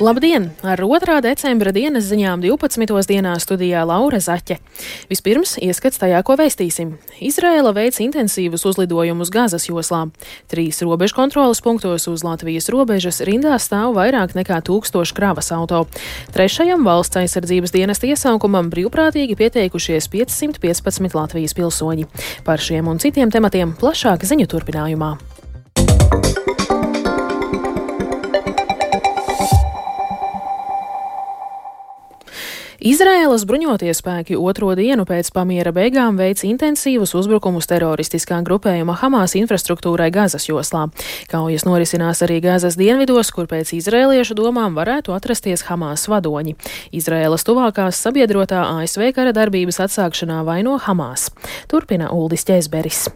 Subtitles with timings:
[0.00, 0.50] Labdien!
[0.64, 1.18] Ar 2.
[1.20, 2.88] decembra dienas ziņām 12.
[3.04, 4.56] dienā studijā Laura Zaķe.
[5.10, 6.94] Vispirms ieskats tajā, ko veistīsim.
[7.20, 10.06] Izrēla veic intensīvus uzlidojumus Gazas joslā.
[10.48, 15.82] Trīs robežu kontrolas punktos uz Latvijas robežas rindā stāv vairāk nekā tūkstoši kravas auto.
[16.32, 22.08] Trešajam valsts aizsardzības dienas iesaukumam brīvprātīgi pieteikušies 515 Latvijas pilsoņi.
[22.48, 25.18] Par šiem un citiem tematiem plašāk ziņu turpinājumā.
[32.80, 40.08] Izraēlas bruņotie spēki otro dienu pēc pamiera beigām veic intensīvus uzbrukumus teroristiskā grupējuma Hamas infrastruktūrai
[40.14, 40.86] Gazas joslā.
[41.28, 46.56] Kaujas norisinās arī Gazas dienvidos, kur pēc izrēliešu domām varētu atrasties Hamas vadoņi.
[46.96, 51.28] Izraēlas tuvākās sabiedrotā ASV kara darbības atsākšanā vaino Hamas.
[51.68, 53.10] Turpina Uldis Ķēzberis.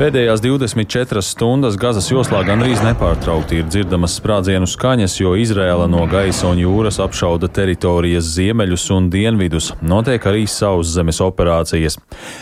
[0.00, 6.46] Pēdējās 24 stundas Gazas joslā gandrīz nepārtraukti ir dzirdamas sprādzienu skaņas, jo Izrēla no gaisa
[6.48, 9.68] un jūras apšauda teritorijas ziemeļus un dienvidus.
[9.84, 11.98] Notiek arī sauszemes operācijas.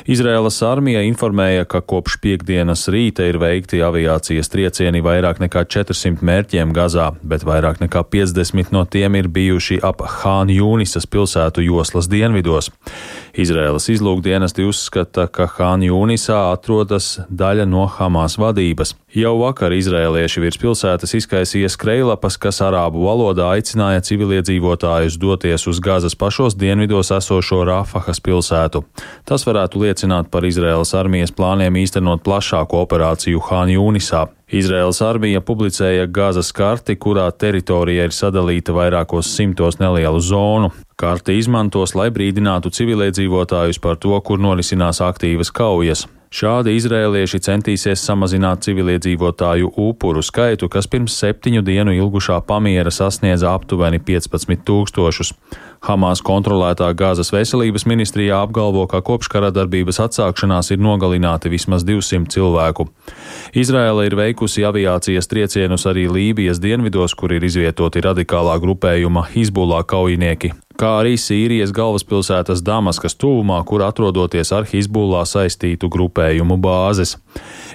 [0.07, 6.71] Izrēlas armija informēja, ka kopš piekdienas rīta ir veikti aviācijas triecieni vairāk nekā 400 mērķiem
[6.79, 12.71] Gazā, bet vairāk nekā 50 no tiem ir bijuši ap Hāna Jūnisas pilsētu joslas dienvidos.
[13.35, 18.95] Izraēlas izlūkdienesti uzskata, ka Hāna Jūnisā atrodas daļa no Hamas vadības.
[19.17, 26.15] Jau vakar izrēlieši virs pilsētas izkaisīja skrejlapas, kas arābu valodā aicināja civiliedzīvotājus doties uz Gazas
[26.15, 28.85] pašos dienvidos esošo Rafahas pilsētu.
[29.25, 34.27] Tas varētu liecināt par Izraēlas armijas plāniem īstenot plašāku operāciju Hāna Jūnisā.
[34.49, 40.71] Izraels armija publicēja Gazas karti, kurā teritorija ir sadalīta vairākos simtos nelielu zonu.
[40.99, 46.07] Karti izmantos, lai brīdinātu civiliedzīvotājus par to, kur norisinās aktīvas kaujas.
[46.29, 53.97] Šādi izrēlieši centīsies samazināt civiliedzīvotāju upuru skaitu, kas pirms septiņu dienu ilgušā pamiera sasniedza aptuveni
[53.97, 55.33] 15 tūkstošus.
[55.89, 62.29] Hamas kontrolētā Gāzes veselības ministrijā apgalvo, ka kopš kara darbības atsākšanās ir nogalināti vismaz 200
[62.35, 62.91] cilvēku.
[63.57, 70.53] Izraela ir veikusi aviācijas triecienus arī Lībijas dienvidos, kur ir izvietoti radikālā grupējuma Hizbullah kaujinieki
[70.79, 77.17] kā arī Sīrijas galvaspilsētas Damaskas tuvumā, kur atrodoties ar Hizbullā saistītu grupējumu bāzes.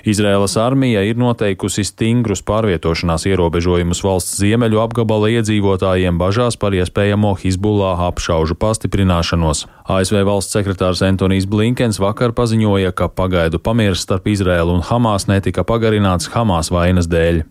[0.07, 7.93] Izraēlas armija ir noteikusi stingrus pārvietošanās ierobežojumus valsts ziemeļu apgabala iedzīvotājiem bažās par iespējamo Hizbullā
[8.09, 9.65] apšaužu pastiprināšanos.
[9.83, 15.65] ASV valsts sekretārs Antonijs Blinkens vakar paziņoja, ka pagaidu pamieris starp Izraēlu un Hamas netika
[15.67, 17.43] pagarināts Hamas vainas dēļ.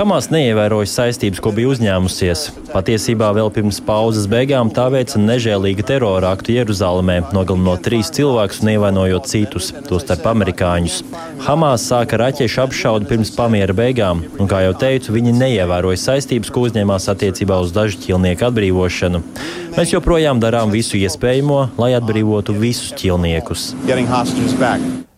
[0.00, 2.72] Hamas neievēroja saistības, ko bija uzņēmusies.
[2.72, 8.72] Patiesībā vēl pirms pauzes beigām tā veica nežēlīgu terora aktu Jeruzalemē, nogalinot trīs cilvēkus un
[8.72, 11.02] ievainojot citus, tostarp amerikāņus.
[11.46, 16.66] Hamas sāka raķešu apšaudu pirms pamiera beigām, un, kā jau teicu, viņi neievēroja saistības, ko
[16.68, 19.22] uzņēmās attiecībā uz dažu ķilnieku atbrīvošanu.
[19.76, 23.72] Mēs joprojām darām visu iespējamo, lai atbrīvotu visus ķilniekus.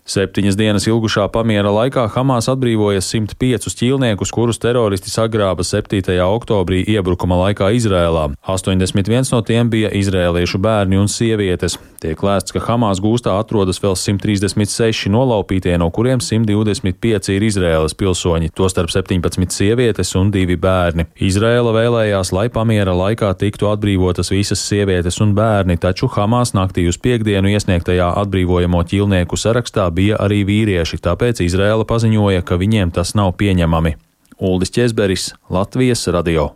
[0.04, 6.18] Septiņas dienas ilgušā pamiera laikā Hamas atbrīvoja 105 ķīlniekus, kurus teroristi sagrāba 7.
[6.20, 8.26] oktobrī iebrukuma laikā Izrēlā.
[8.44, 11.78] 81 no tiem bija izrēliešu bērni un sievietes.
[12.04, 18.52] Tiek lēsts, ka Hamas gūstā atrodas vēl 136 nolaupītie, no kuriem 125 ir Izrēlas pilsoņi,
[18.52, 21.08] tostarp 17 sievietes un 2 bērni.
[21.16, 27.00] Izrēla vēlējās, lai pamiera laikā tiktu atbrīvotas visas sievietes un bērni, taču Hamas naktī uz
[27.00, 33.34] piekdienu iesniegtajā atbrīvojamo ķīlnieku sarakstā bija arī vīrieši, tāpēc Izrēla paziņoja, ka viņiem tas nav
[33.40, 33.96] pieņemami.
[34.42, 36.52] Uldis Česberis, Latvijas radio.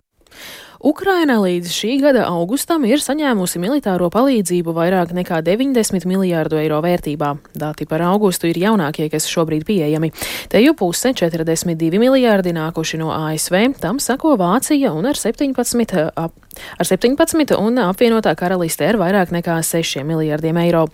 [0.78, 7.32] Ukraina līdz šī gada augustam ir saņēmusi militāro palīdzību vairāk nekā 90 miljārdu eiro vērtībā.
[7.58, 10.12] Dati par augustu ir jaunākie, kas šobrīd pieejami.
[10.46, 16.47] Te jau puse 42 miljārdi nākuši no ASV, tam sako Vācija un ar 17 ap
[16.78, 20.86] ar 17 un apvienotā karaliste ar vairāk nekā 6 miljārdiem eiro.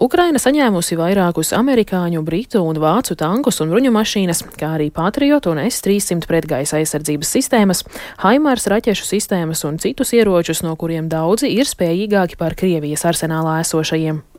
[0.00, 5.62] Ukraina saņēmusi vairākus amerikāņu, britu un vācu tankus un bruņu mašīnas, kā arī Patriot un
[5.66, 7.84] S-300 pretgaisa aizsardzības sistēmas,
[8.24, 14.29] Haimars raķešu sistēmas un citus ieročus, no kuriem daudzi ir spējīgāki par Krievijas arsenālā esošajiem.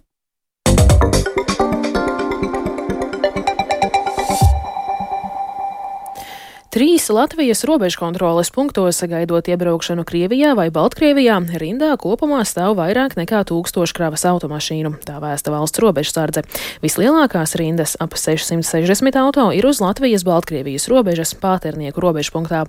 [6.72, 13.96] Trīs Latvijas robežkontroles punktos, sagaidot iebraukšanu Krievijā vai Baltkrievijā, rindā kopumā stāv vairāk nekā tūkstoši
[13.98, 16.46] kravas automašīnu, tā vēsta valsts robežsardze.
[16.80, 22.62] Vislielākās rindas, ap 660 auto, ir uz Latvijas-Baltkrievijas robežas Pāternieku robežpunktā.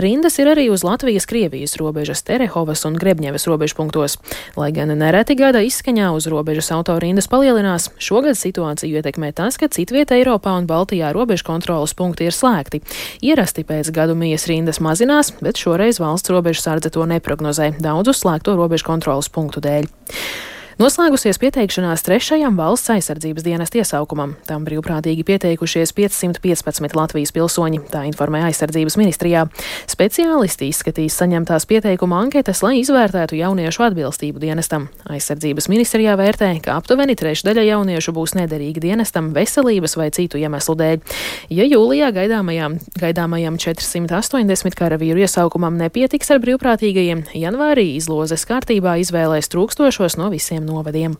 [0.00, 4.16] Rindas ir arī uz Latvijas-Krievijas robežas Terehovas un Grebņevas robežpunktos.
[4.56, 10.16] Lai gan nereti gada izskaņā uz robežas autorindas palielinās, šogad situāciju ietekmē tas, ka citvieta
[10.16, 12.80] Eiropā un Baltijā robežkontroles punkti ir slēgti.
[13.20, 18.54] Ierast Parasti pēc gadu mijas rindas mazinās, bet šoreiz valsts robežsardze to neprognozē daudzu slēgto
[18.54, 19.88] robežu kontrolas punktu dēļ.
[20.80, 24.30] Noslēgusies pieteikšanās trešajam valsts aizsardzības dienas iesaukumam.
[24.48, 29.42] Tam brīvprātīgi pieteikušies 515 Latvijas pilsoņi, tā informē aizsardzības ministrijā.
[29.92, 34.86] Speciālisti izskatīs saņemtās pieteikuma anketas, lai izvērtētu jauniešu atbilstību dienestam.
[35.04, 41.04] Aizsardzības ministrijā vērtē, ka aptuveni trešdaļa jauniešu būs nederīgi dienestam veselības vai citu iemeslu dēļ.
[41.52, 50.16] Ja jūlijā gaidāmajām, gaidāmajam 480 karavīru iesaukumam nepietiks ar brīvprātīgajiem, janvārī izlozes kārtībā izvēlēs trūkstošos
[50.16, 51.18] no visiem novadiem.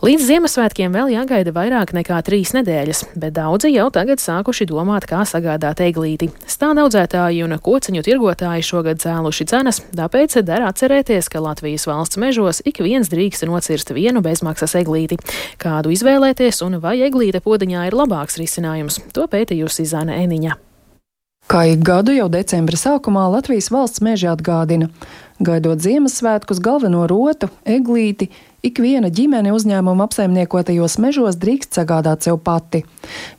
[0.00, 5.26] Līdz Ziemassvētkiem vēl jāgaida vairāk nekā trīs nedēļas, bet daudzi jau tagad sākuši domāt, kā
[5.28, 6.30] sagādāt eglīti.
[6.48, 12.62] Stāda audzētāji un kociņu tirgotāji šogad cēluši cenas, tāpēc der atcerēties, ka Latvijas valsts mežos
[12.64, 15.20] ik viens drīkst nocirst vienu bezmaksas eglīti.
[15.60, 20.56] Kādu izvēlēties un vai eglīte podiņā ir labāks risinājums, to pētījusi Zana Eniņa.
[21.50, 24.86] Kā ik gadu jau decembra sākumā Latvijas valsts meži atgādina,
[25.42, 28.28] Gaidot Ziemassvētkus, galveno rotu, eglīti,
[28.62, 32.84] ikviena ģimene uzņēmuma apsaimniekotajos mežos drīkst sagādāt sev pati.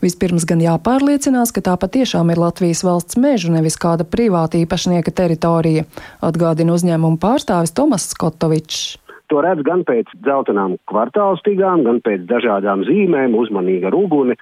[0.04, 5.88] Vispirms gan jāpārliecinās, ka tā patiešām ir Latvijas valsts meža, nevis kāda privāta īpašnieka teritorija,
[6.20, 8.98] atgādina uzņēmuma pārstāvis Tomas Skotovičs.
[9.32, 14.36] To redz gan pēc dzeltenām kvartālstīgām, gan pēc dažādām zīmēm, uzmanīga rūguni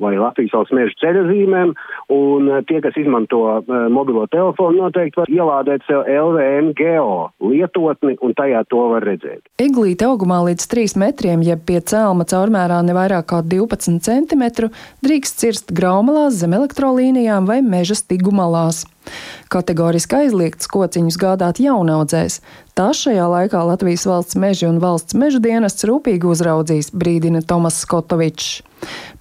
[0.00, 1.74] vai Latvijas valsts meža ceļa zīmēm,
[2.14, 8.16] un eh, tie, kas izmanto uh, mobilo telefonu, noteikti var ielādēt sev LVM geo lietotni,
[8.24, 9.44] un tajā to var redzēt.
[9.62, 14.70] Eglīte augumā līdz 3 metriem, jeb pie cēlma caurmērā ne vairāk kā 12 cm,
[15.04, 18.84] drīkst cirst graumalās zem elektrolīnijām vai meža stigumalās.
[19.52, 22.40] Kategoriski aizliegts kociņus gādāt jaunaudzēs.
[22.74, 28.64] Tās šajā laikā Latvijas valsts meži un valsts meža dienests rūpīgi uzraudzīs, brīdina Tomas Skotovičs.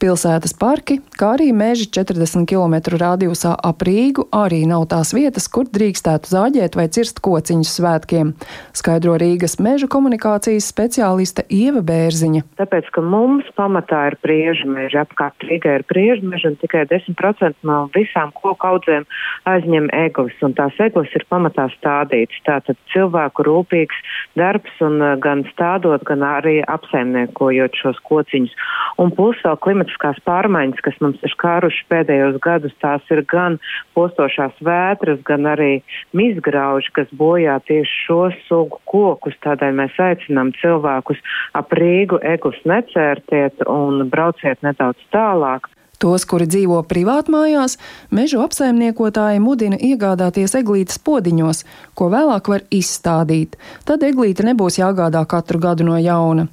[0.01, 5.69] Pilsētas parki, kā arī meži 40 km radiusā ap Rīgu, arī nav tās vietas, kur
[5.71, 8.33] drīkstētu zāģēt vai cirst kociņus svētkiem,
[8.75, 12.44] skaidro Rīgas meža komunikācijas speciāliste Ieva Bērziņa.
[12.59, 17.63] Tāpēc, ka mums pamatā ir priežu meži, apkārt Rīgai ir priežu meži un tikai 10%
[17.68, 19.07] no visām koku audzēm
[19.50, 22.40] aizņem eglis, un tās eglis ir pamatā stādītas.
[22.48, 24.00] Tātad cilvēku rūpīgs
[24.40, 28.54] darbs un uh, gan stādot, gan arī apsaimniekojot šos kociņus.
[29.02, 33.60] Un plus vēl klimatiskās pārmaiņas, kas mums ir skāruši pēdējos gadus, tās ir gan
[33.98, 35.81] postošās vētras, gan arī
[36.18, 39.38] mizgrauži, kas bojā tieši šo sugu kokus.
[39.46, 41.22] Tādēļ mēs aicinām cilvēkus
[41.58, 45.70] ap Rīgu eglus necērtiet un brauciet nedaudz tālāk.
[46.01, 47.78] Tos, kuri dzīvo privātmājās,
[48.12, 51.63] mežu apsaimniekotāji mudina iegādāties eglītes podiņos,
[51.95, 53.56] ko vēlāk var izstādīt.
[53.88, 56.50] Tad eglīte nebūs jāgādā katru gadu no jauna.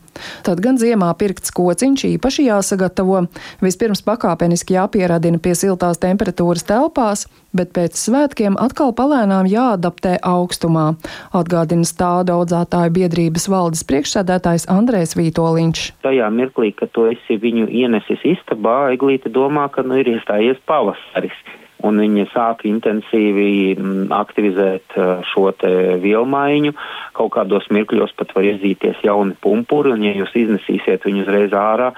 [0.47, 3.27] Tad gan ziemā pirkts kociņš īpaši jāsagatavo.
[3.65, 7.27] Vispirms pakāpeniski jāpieradina pie siltās temperatūras telpās,
[7.57, 10.95] bet pēc svētkiem atkal palēnām jāadaptē augstumā,
[11.37, 15.87] atgādina stāda audzētāju biedrības valdes priekšsēdētājs Andrēs Vītoliņš.
[16.07, 21.37] Tajā mirklī, kad tu esi viņu ienesis istabā, eglīte domā, ka nu ir iestājies pavasaris
[21.87, 24.97] un viņi sāk intensīvi mm, aktivizēt
[25.33, 25.73] šo te
[26.03, 26.75] vielmaiņu.
[27.17, 31.91] Kaut kādos mirkļos pat var izdzīties jauni pumpuri, un ja jūs iznesīsiet viņu uzreiz ārā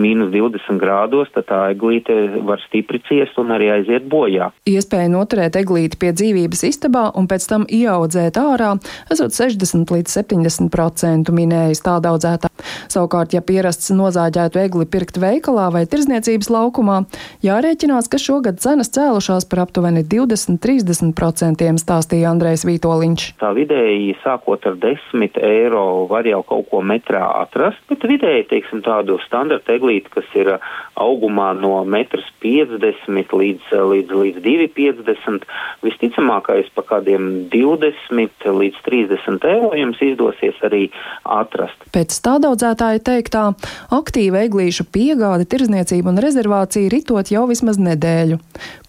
[0.00, 2.14] mīnus 20 grādos, tad tā eglīte
[2.46, 4.50] var stipri ciest un arī aiziet bojā.
[4.70, 8.76] Iespēja noturēt eglīti pie dzīvības istabā un pēc tam ieaudzēt ārā,
[9.12, 12.50] esot 60 līdz 70 procentu minējas tāda audzētā.
[12.92, 17.02] Savukārt, ja pierasts nozāģētu egli pirkt veikalā vai tirzniecības laukumā,
[17.46, 23.26] jārēķinās, ka šogad cenas cēlušās cēlušās par aptuveni 20-30%, stāstīja Andrēs Vītoliņš.
[23.38, 28.82] Tā vidēji sākot ar 10 eiro var jau kaut ko metrā atrast, bet vidēji, teiksim,
[28.82, 30.58] tādu standarta eglīti, kas ir
[31.00, 35.46] augumā no 1,50 m līdz, līdz, līdz 2,50
[35.86, 40.88] visticamākais pa kādiem 20 līdz 30 eiro jums izdosies arī
[41.24, 41.86] atrast.
[41.94, 43.46] Pēc stādaudzētāja teiktā,
[43.94, 48.40] aktīva eglīšu piegāde, tirzniecība un rezervācija ritot jau vismaz nedēļu.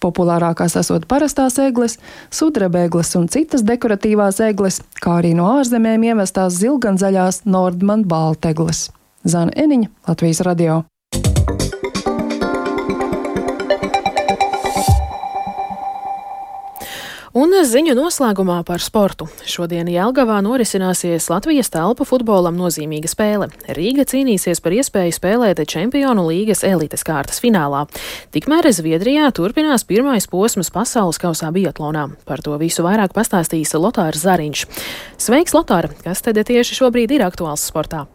[0.01, 1.97] Populāri populārākās esot parastās egles,
[2.31, 8.89] sudrabēgles un citas dekoratīvās egles, kā arī no ārzemēm ievestās zilganzaļās Nordman baltegles.
[9.23, 10.83] Zana Eniņa, Latvijas radio.
[17.31, 19.23] Un ziņu noslēgumā par sportu.
[19.47, 23.47] Šodien Jelgavā norisināsies Latvijas telpu futbolam nozīmīga spēle.
[23.71, 27.85] Rīga cīnīsies par iespēju spēlēt Čempionu līgas elites kārtas finālā.
[28.35, 32.09] Tikmēr Zviedrijā turpinās pirmais posms pasaules kausā biatlonā.
[32.27, 34.67] Par to visu vairāk pastāstīs Lotārs Zariņš.
[35.15, 35.95] Sveiks, Lotāra!
[36.03, 38.09] Kas tad tieši šobrīd ir aktuāls sportā?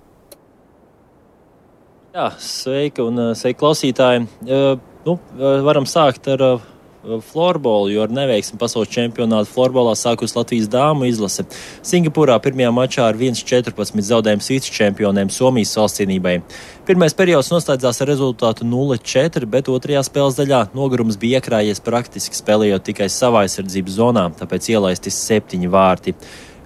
[2.13, 4.29] Jā, sveiki un sveiki klausītāji!
[4.45, 4.73] Uh,
[5.09, 6.73] nu, varam sākt ar uh,
[7.23, 11.47] florbolu, jo ar neveiksmi pasaules čempionāta florbolā sākus Latvijas dāmu izlase.
[11.87, 16.41] Singapūrā pirmajā mačā ar 1-14 zaudējums vicečempioniem Somijas valstscienībai.
[16.87, 22.91] Pirmais periods noslēdzās ar rezultātu 0-4, bet otrajā spēles daļā nogurums bija iekrājies praktiski spēlējot
[22.91, 26.15] tikai savā aizsardzības zonā, tāpēc ielaisti septiņi vārti.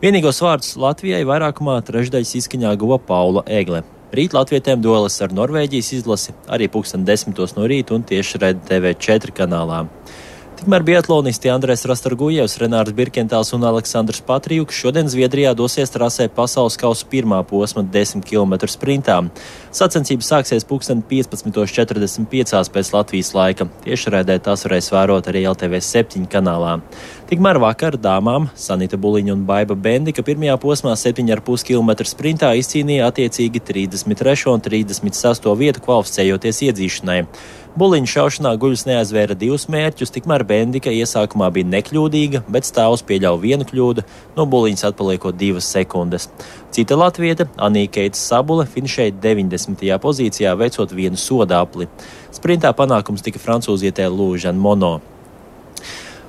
[0.00, 3.82] Vienīgos vārdus Latvijai vairākumā trešdaļas izskaņā guva Paula Egle.
[4.10, 8.90] Rīt Latvijiem duelis ar Norvēģijas izlasi arī pulksten desmitos no rīta un tieši Red TV
[8.98, 9.84] 4 kanālā.
[10.60, 17.06] Tikmēr biatlonisti Andrēs Rastargujevs, Renārs Birkentāls un Aleksandrs Patrijuks šodien Zviedrijā dosies trasē pasaules kausa
[17.08, 19.14] pirmā posma 10 km sprintā.
[19.72, 23.70] Sacensības sāksies pulksten 15.45 pēc Latvijas laika.
[23.86, 26.76] Tiešraidē tās varēs vērot arī LTV 7 kanālā.
[27.30, 33.64] Tikmēr vakar dāmām Sanita Buliņa un Baiba Bendika pirmajā posmā 7,5 km sprintā izcīnīja attiecīgi
[33.64, 34.44] 33.
[34.52, 35.50] un 36.
[35.56, 37.20] vietu kvalificējoties iedzīšanai.
[37.78, 43.66] Buliņa šaušanā guļus neaizvēra divus mērķus, tikmēr Bendika iesākumā bija nekļūdīga, bet stāvus pieļāva vienu
[43.68, 44.02] kļūdu,
[44.34, 46.26] no buliņas atpaliekot divas sekundes.
[46.74, 49.86] Cita latvieta, Anīkeits Sabule, finišēja 90.
[50.02, 51.86] pozīcijā, veicot vienu sodāpli.
[52.34, 54.96] Sprintā panākums tika francūzietē Lūžana Mono.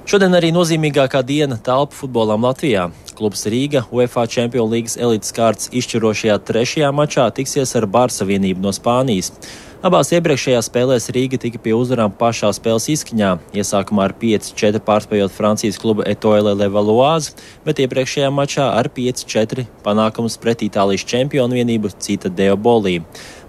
[0.05, 2.91] Šodien arī nozīmīgākā diena telpu futbolam Latvijā.
[3.17, 8.73] Klubs Rīga UEFA Champions League elites kārtas izšķirošajā trešajā mačā tiksies ar Barça vienību no
[8.75, 9.33] Spānijas.
[9.81, 15.79] Abās iepriekšējās spēlēs Rīga tika pie uzvarām pašā spēles izskaņā, iesākumā ar 5-4 pārspējot Francijas
[15.81, 17.31] klubu Etoile Levaloise,
[17.65, 22.99] bet iepriekšējā mačā ar 5-4 panākums pret Itālijas čempionu vienību Cita Deobolī.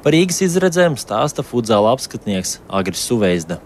[0.01, 3.59] Par Rīgas izredzēm stāsta futzāla apskatnieks Agris Suveizda.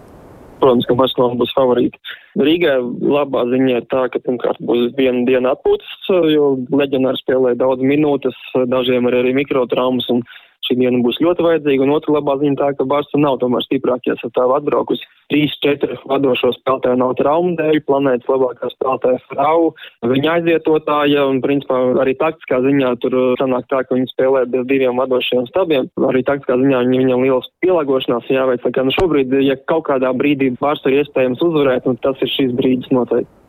[0.59, 2.01] Protams, ka Barcelona būs favorīti.
[2.35, 5.95] Rīgai labā ziņa ir tā, ka pirmkārt būs viena diena atpūtas,
[6.33, 8.35] jo leģionāri spēlē daudz minūtes,
[8.67, 10.25] dažiem ir arī mikrotraumas un
[10.67, 14.15] šī diena būs ļoti vajadzīga, un otra labā ziņa tā, ka Barca nav tomēr stiprākie
[14.19, 15.07] sastāvā atbraukusi.
[15.33, 19.73] 3-4 vadošo spēlētāju nav traumu dēļ, planētas labākā spēlētāja Frau,
[20.07, 25.01] viņa aizietotāja, un principā arī taktiskā ziņā tur sanāk tā, ka viņi spēlē bez diviem
[25.01, 25.89] vadošajiem stabiem.
[26.07, 30.13] Arī taktiskā ziņā viņi, viņam liels pielāgošanās jāveic, tā kā nu šobrīd, ja kaut kādā
[30.15, 33.46] brīdī Barca ir iespējams uzvarēt, nu tas ir šīs brīdis noteikti.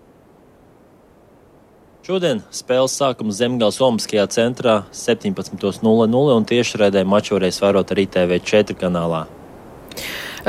[2.08, 9.26] Šodien spēles sākums Zemgājas Olimpiskajā centrā 17.00 un tiešraidē maču varēs vērot arī TV4 kanālā.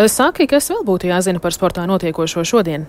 [0.07, 2.87] Saki, kas vēl būtu jāzina par sportā notiekošo šodien?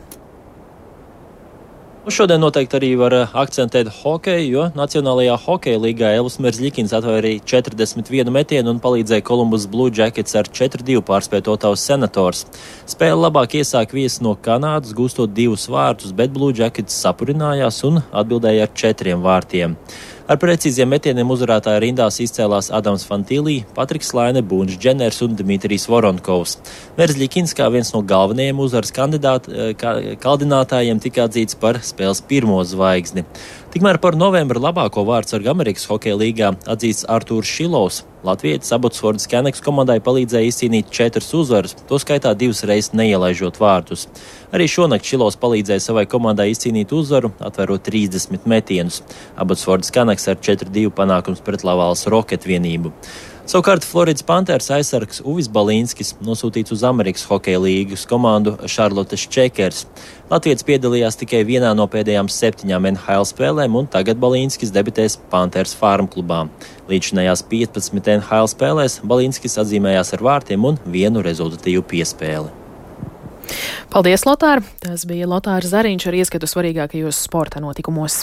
[2.00, 7.42] Un šodien noteikti arī var eh, akcentēt hokeju, jo Nacionālajā hokeja līgā Elvis Merzļikins atvairīja
[7.44, 12.46] 41 metienu un palīdzēja Columbus Blue Jackets ar 4-2 pārspēt Otavas senators.
[12.88, 18.64] Spēle labāk iesāk viesi no Kanādas, gūstot divus vārtus, bet Blue Jackets sapurinājās un atbildēja
[18.64, 19.76] ar četriem vārtiem.
[20.30, 26.52] Ar precīziem metieniem uzvarētāju rindās izcēlās Adams Fantīlī, Patriks Laine, Būns Dženers un Dmitrijs Voronkovs.
[26.94, 29.74] Verzļikins kā viens no galvenajiem uzvaras eh,
[30.22, 33.24] kandidātājiem tika atzīts par spēles pirmo zvaigzni.
[33.74, 38.04] Tikmēr par novembra labāko vārdsargu Amerikas Hokeja līgā atzīts Artūrs Šilovs.
[38.24, 44.04] Latvijas Abotsfordas Keneks komandai palīdzēja izcīnīt četras uzvaras, to skaitā divas reizes neielaižot vārdus.
[44.52, 49.00] Arī šonakt Šilovs palīdzēja savai komandai izcīnīt uzvaru, atverot 30 metienus.
[49.40, 52.92] Abotsfordas Keneks ar 4-2 panākums pret Lavāls Rocket vienību.
[53.50, 59.88] Savukārt Floridas Panthers aizsargs Uvis Balīnskis nosūtīts uz Amerikas Hokeja līgas komandu Charlottes Checkers.
[60.30, 66.06] Latvijas piedalījās tikai vienā no pēdējām septiņām NHL spēlēm, un tagad Balīnskis debitēs Panthers Farm
[66.12, 66.44] klubā.
[66.92, 72.54] Līdzinājās 15 NHL spēlēs Balīnskis atzīmējās ar vārtiem un vienu rezultatīvu piespēli.
[73.90, 74.62] Paldies, Lotār!
[74.78, 78.22] Tas bija Lotārs Zariņš ar ieskatu svarīgākajos sporta notikumos.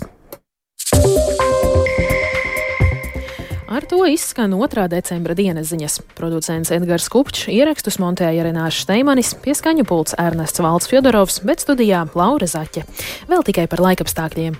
[3.67, 4.87] Ar to izskan 2.
[4.87, 5.99] decembra dienas ziņas.
[6.15, 12.47] Producents Edgars Kupčs ierakstus montēja Renāšu Steimanis, pieskaņu pults Ernests Valds Fjodorovs, bet studijā Laura
[12.47, 12.87] Zaķe.
[13.27, 14.55] Vēl tikai par laikapstākļiem.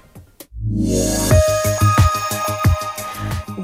[0.75, 1.56] Yeah.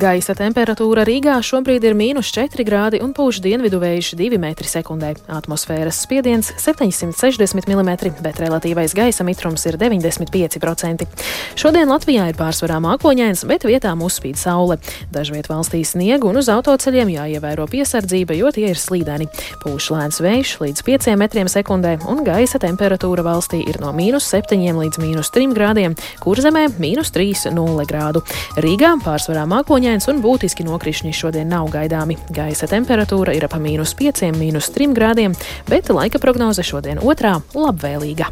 [0.03, 5.11] Gaisa temperatūra Rīgā šobrīd ir mīnus 4 grādi un pūš dienvidu vējš 2 m2.
[5.31, 7.91] Atmosfēras spiediens 760 mm,
[8.25, 11.07] bet relatīvais gaisa mitrums ir 95%.
[11.55, 14.75] Šodien Latvijā ir pārsvarā mākoņains, bet vietām uzspīd saule.
[15.13, 19.29] Dažviet valstī sniegu un uz autoceļiem jāievēro piesardzība, jo tie ir slīdeni.
[19.63, 24.99] Pūš lēns vējš līdz 5 m2 un gaisa temperatūra valstī ir no mīnus 7 līdz
[24.99, 28.25] mīnus 3 grādiem, kur zemē mīnus 3,0 grādu.
[28.59, 32.17] Rīgā pārsvarā mākoņains un būtiski nokrišņi šodien nav gaidāmi.
[32.33, 35.37] Gaisa temperatūra ir ap mīnus 5, mīnus 3 grādiem,
[35.69, 38.31] bet laika prognoze šodien otrā- labvēlīga.